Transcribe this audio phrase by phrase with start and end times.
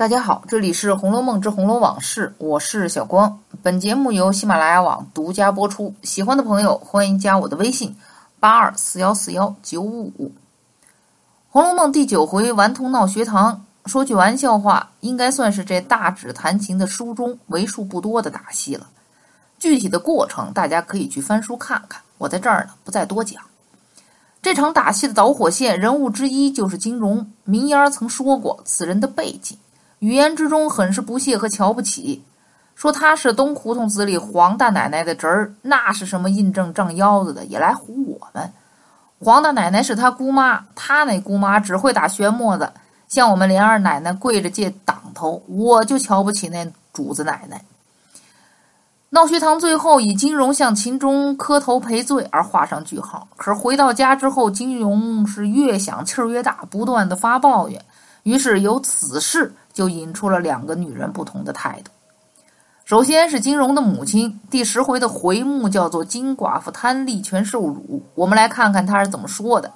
[0.00, 3.38] 大家好，这里是《红楼梦之红楼往事》，我是小光。
[3.62, 5.94] 本节目由喜马拉雅网独家播出。
[6.02, 7.94] 喜欢的朋友欢迎加我的微信：
[8.38, 10.28] 八二四幺四幺九五五。
[11.50, 18.86] 《红楼梦》第九回顽童闹学堂，说句玩笑话，应该算是这大指弹琴的书中为数不多的打戏了。
[19.58, 23.42] 具体的过程大家可以去翻书看看，我在这儿呢不再多讲。
[24.40, 27.30] 这场打戏的导火线人物之一就是金荣。
[27.44, 29.58] 名言曾说过此人的背景。
[30.00, 32.24] 语言之中很是不屑和瞧不起，
[32.74, 38.50] 说他是东胡同子里黄大奶奶的侄儿，那是什么印证胀腰子的，也来唬我们。
[39.18, 42.72] 黄大奶奶是他姑妈，他那姑妈只会打旋磨子，
[43.08, 47.62] 向我们连二奶奶跪着借挡头，我就瞧不起那主子奶奶。
[49.10, 53.28] 闹学堂最后以金荣向秦钟磕头赔罪而画上句号。
[53.36, 57.84] 可是回到家之后，金荣是越想气儿越大，不断的发抱怨。
[58.22, 59.52] 于是由此事。
[59.72, 61.90] 就引出了两个女人不同的态度。
[62.84, 68.02] 首先是金荣的母亲，第十回的回目叫做“金寡妇贪利权受辱”。
[68.16, 69.70] 我们来看看她是怎么说的：“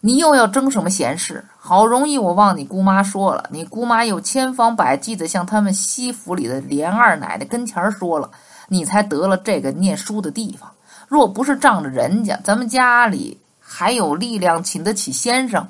[0.00, 1.42] 你又要争什么闲事？
[1.58, 8.30] 好容易我忘你姑妈说了，你姑妈又千方百计的向他们西府里的连二奶奶跟前说了，
[8.68, 10.70] 你才得了这个念书的地方。
[11.08, 15.66] 若不是仗着人家，咱们家里还有力量请得起先生。”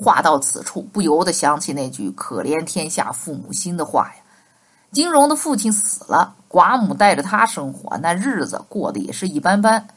[0.00, 4.22] 话到此处，不由得想起那句“可怜天下父母心”的话呀。
[4.92, 9.88] 金荣的父亲死了，寡母带着他生活，那日子过得也是一般般。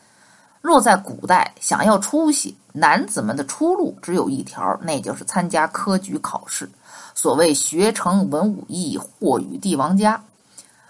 [0.60, 6.68] 若在古代，想要出息，男子们的出路只有一条，那就是参加科举考试。
[7.14, 10.24] 所谓“学成文武艺，或与帝王家”。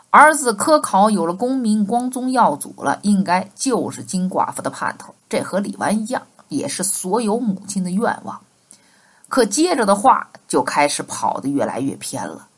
[0.10, 5.14] 儿子科考有了功名，光宗耀祖了，应该就是金寡妇的盼头。
[5.30, 8.42] 这和李纨一样，也是所有母亲的愿望。
[9.32, 12.50] 可接着的话就开始跑得越来越偏了。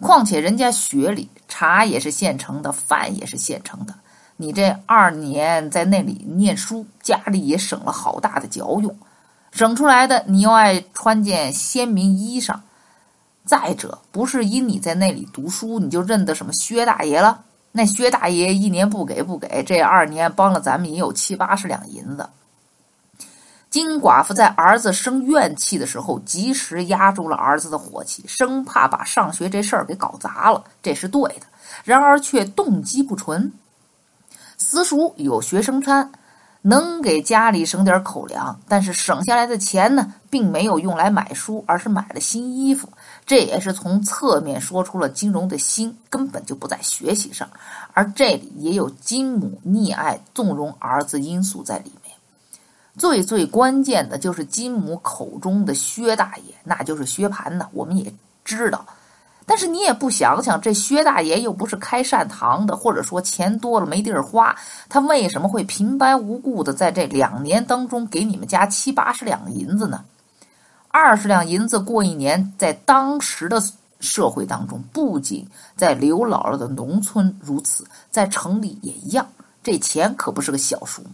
[0.00, 3.94] 况且人家学里茶也是现成的，饭也是现成的。
[4.38, 8.96] 你这二年在那里念书，家里也省了好大的脚用。
[9.52, 12.60] 省出来的你又爱穿件鲜明衣裳。
[13.44, 17.44] 再者，不是因你在那里读书，你就认得什么薛大爷了。
[17.72, 22.26] 那薛大爷一年不给不给，这二年帮了咱们也有七八十两银子。
[23.68, 31.46] 金寡妇在儿子生怨气的时候，及时压住了儿子的火气，生怕把上学这事儿给搞砸了，这是对的。
[31.84, 33.52] 然而却动机不纯。
[34.56, 36.10] 私塾有学生餐，
[36.62, 42.88] 能给家里省点口粮，但是省下来的钱呢，并没有用来买书，而是买了新衣服。
[43.26, 47.46] 这也是从侧面说出了金荣的心根本就不在学习上，
[47.92, 52.05] 而这里也有金母溺爱纵容儿子因素在里面。
[52.98, 57.68] 最最关键的就是金母口中的薛大爷，那就是薛蟠呢。
[57.72, 58.12] 我们也
[58.44, 58.86] 知道，
[59.44, 64.56] 但是你也不想想，这薛大爷又不是开善堂的，或者说钱多了没地儿花，
[64.88, 70.04] 他为什么会平白无故的在这两年当中给你们家七八十两银子呢？
[70.88, 73.62] 二十两银子过一年，在当时的
[74.00, 75.46] 社会当中，不仅
[75.76, 79.26] 在刘姥姥的农村如此，在城里也一样，
[79.62, 81.08] 这钱可不是个小数目。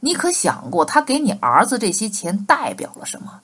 [0.00, 3.40] 你可想过，他给你儿子这些钱代表了什么？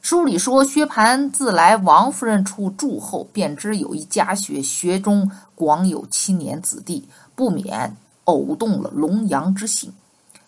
[0.00, 7.94] 书里说，薛蟠自来王夫人处住后，便知有一家学，学中广有青年子弟，不免
[8.24, 9.92] 偶动了龙阳之性。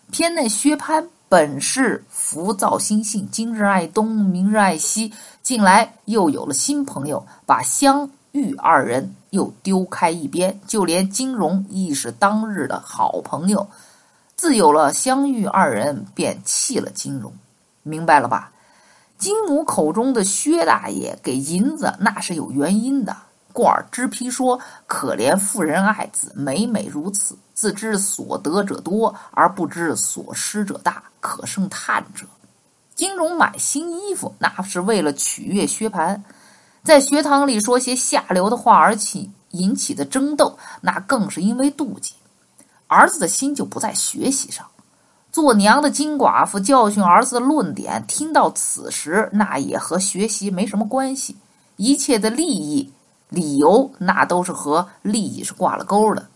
[0.09, 5.13] 偏那薛蟠本是浮躁心性，今日爱东，明日爱西，
[5.43, 13.67] 近来又有了新朋友，把香玉二人又丢开一边，就连金荣亦是当日的好朋友。
[14.35, 17.31] 自有了香玉二人，便弃了金荣，
[17.83, 18.51] 明白了吧？
[19.17, 23.15] 金母口中的薛大爷给银子，那是有原因的。
[23.53, 32.25] 过儿知批说：“可怜妇人爱子，每每如此，自知所得者多，而不知所失者大，可胜叹者。”
[32.95, 36.19] 金荣买新衣服，那是为了取悦薛蟠，
[36.83, 42.15] 在学堂里说些下流的话而起引起的争斗，那更是因为妒忌。
[42.91, 44.65] 儿子的心就不在学习上，
[45.31, 51.37] 做娘的金寡妇教训儿子的论点，听到此时，那也和学习没什么关系。
[51.77, 52.91] 一切的利益
[53.29, 56.27] 理由，那都是和利益是挂了钩的。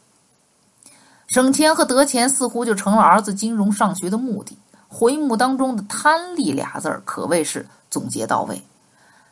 [1.27, 4.57] 省钱和得钱，似乎就成了儿子金融上学的目的。
[4.87, 8.63] 回目当中的“贪利”俩字儿，可谓是总结到位。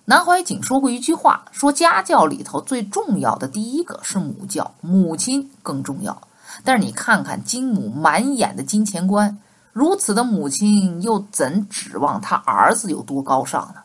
[0.04, 6.22] 南怀瑾说过一句话，说家教里头最重要的第一个是母教，母亲更重要。
[6.64, 9.38] 但是你看看金母满眼的金钱观，
[9.72, 13.82] 如此的母亲又怎指望他儿子有多高尚呢？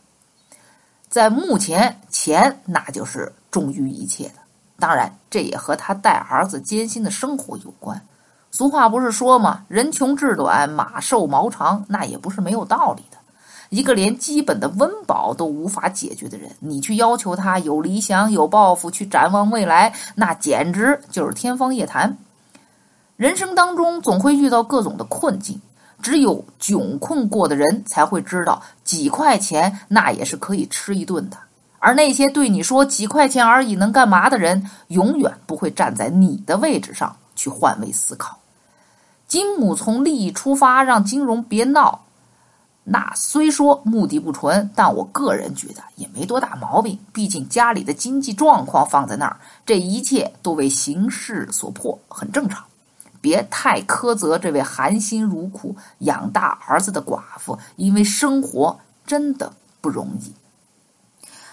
[1.08, 4.34] 在目前，钱那就是重于一切的。
[4.78, 8.00] 当然，这也和他带儿子艰辛的生活有关。
[8.50, 13.18] 俗话不是说吗？“人穷志短，马瘦毛长”，那也不是没有道理的。
[13.70, 22.16] 一个连基本的温饱都无法解决的人，你去要求他有理想、有抱负，去展望未来，那简直就是天方夜谭。
[23.18, 25.60] 人生当中总会遇到各种的困境，
[26.00, 31.36] 只有窘困过的人才会知道，几块钱那也是可以吃一顿的。
[31.80, 38.38] 而那些对你说几块钱而已能干嘛的人，永远不会站在你的位置上去换位思考。
[39.26, 42.02] 金母从利益出发，让金融别闹。
[42.84, 46.96] 那虽说目的不纯，但我个人觉得也没多大毛病。
[47.12, 52.64] 毕竟家里的经济状况放在那儿，这一切都为形势所迫，很正常。
[53.20, 60.32] 别太苛责这位含辛茹苦养大儿子的寡妇，因为生活真的不容易。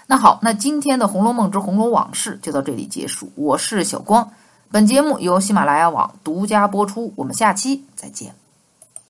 [0.07, 3.31] 那好，那今天的《红楼梦之红楼往事》就到这里结束。
[3.35, 4.31] 我是小光，
[4.69, 7.11] 本节目由喜马拉雅网独家播出。
[7.15, 8.44] 我们下期再见。